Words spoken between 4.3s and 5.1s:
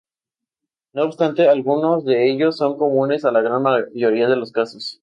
los casos.